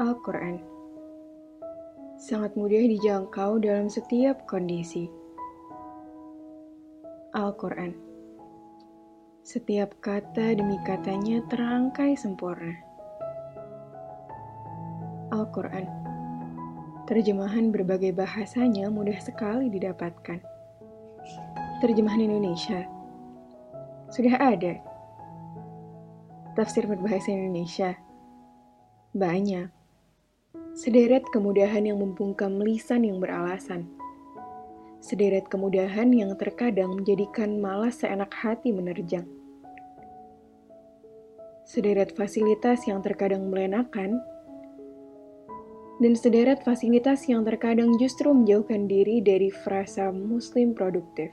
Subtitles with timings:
[0.00, 0.56] Al-Quran
[2.16, 5.12] sangat mudah dijangkau dalam setiap kondisi.
[7.36, 7.92] Al-Quran
[9.44, 12.80] setiap kata demi katanya terangkai sempurna.
[15.36, 15.84] Al-Quran
[17.04, 20.40] terjemahan berbagai bahasanya mudah sekali didapatkan.
[21.84, 22.88] Terjemahan Indonesia
[24.08, 24.80] sudah ada.
[26.56, 28.00] Tafsir berbahasa Indonesia
[29.12, 29.79] banyak.
[30.80, 33.84] Sederet kemudahan yang membungkam lisan yang beralasan.
[35.04, 39.28] Sederet kemudahan yang terkadang menjadikan malas seenak hati menerjang.
[41.68, 44.24] Sederet fasilitas yang terkadang melenakan,
[46.00, 51.28] dan sederet fasilitas yang terkadang justru menjauhkan diri dari frasa muslim produktif.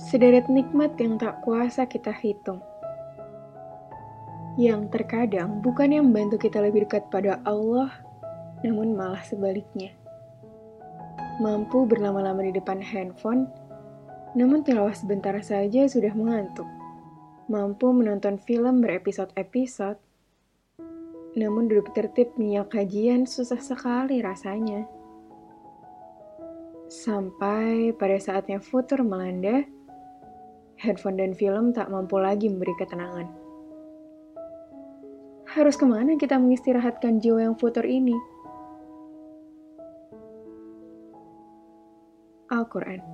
[0.00, 2.64] Sederet nikmat yang tak kuasa kita hitung
[4.60, 7.88] yang terkadang bukan yang membantu kita lebih dekat pada Allah,
[8.60, 9.96] namun malah sebaliknya.
[11.40, 13.48] Mampu berlama-lama di depan handphone,
[14.36, 16.68] namun tilawah sebentar saja sudah mengantuk.
[17.48, 19.96] Mampu menonton film berepisode-episode,
[21.32, 24.84] namun duduk tertib minyak kajian susah sekali rasanya.
[26.92, 29.64] Sampai pada saatnya futur melanda,
[30.76, 33.41] handphone dan film tak mampu lagi memberi ketenangan.
[35.52, 38.16] Harus ke mana kita mengistirahatkan jiwa yang futur ini?
[42.48, 43.04] Al-Quran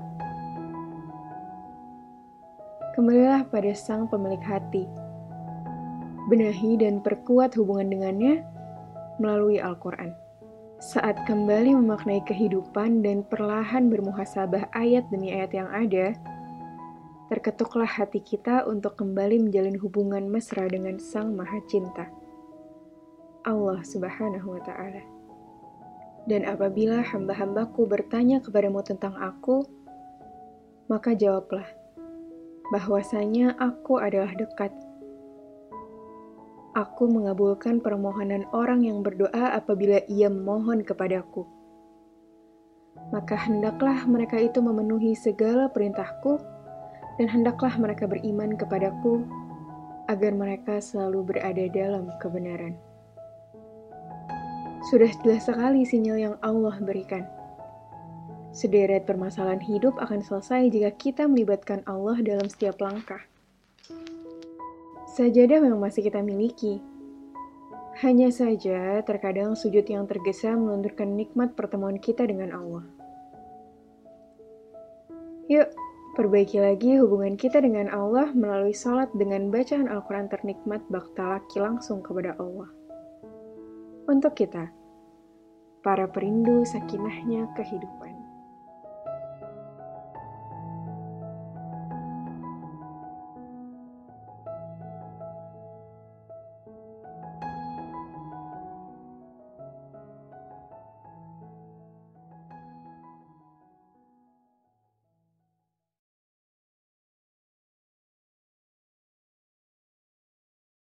[2.94, 4.86] Kembalilah pada sang pemilik hati.
[6.31, 8.47] Benahi dan perkuat hubungan dengannya
[9.19, 10.14] melalui Al-Quran.
[10.78, 16.14] Saat kembali memaknai kehidupan dan perlahan bermuhasabah ayat demi ayat yang ada,
[17.34, 22.28] terketuklah hati kita untuk kembali menjalin hubungan mesra dengan Sang Maha Cinta.
[23.48, 25.00] Allah Subhanahu wa Ta'ala.
[26.28, 29.64] Dan apabila hamba-hambaku bertanya kepadamu tentang aku,
[30.92, 31.64] maka jawablah
[32.69, 34.69] bahwasanya aku adalah dekat.
[36.76, 41.48] Aku mengabulkan permohonan orang yang berdoa apabila ia memohon kepadaku.
[43.09, 46.36] Maka hendaklah mereka itu memenuhi segala perintahku,
[47.16, 49.25] dan hendaklah mereka beriman kepadaku,
[50.12, 52.76] agar mereka selalu berada dalam kebenaran.
[54.78, 57.27] Sudah jelas sekali sinyal yang Allah berikan.
[58.55, 63.19] Sederet permasalahan hidup akan selesai jika kita melibatkan Allah dalam setiap langkah.
[65.19, 66.78] Sajadah memang masih kita miliki.
[67.99, 72.87] Hanya saja, terkadang sujud yang tergesa melunturkan nikmat pertemuan kita dengan Allah.
[75.50, 75.75] Yuk,
[76.15, 82.39] perbaiki lagi hubungan kita dengan Allah melalui sholat dengan bacaan Al-Quran ternikmat baktalaki langsung kepada
[82.39, 82.78] Allah
[84.08, 84.72] untuk kita,
[85.84, 88.07] para perindu sakinahnya kehidupan.